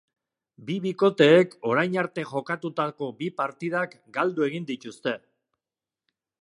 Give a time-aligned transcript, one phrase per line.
[0.69, 5.19] Bi bikoteek oerainarte jokatutako bi partidak galdu egin dituzte.